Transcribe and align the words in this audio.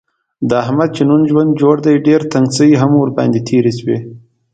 د 0.49 0.51
احمد 0.63 0.89
چې 0.95 1.03
نن 1.09 1.21
ژوند 1.29 1.51
جوړ 1.61 1.75
دی، 1.85 1.95
ډېر 2.07 2.21
تنګڅۍ 2.33 2.71
هم 2.81 2.91
ورباندې 2.97 3.39
تېرې 3.49 3.71
شوي 3.79 3.97
دي. 4.01 4.07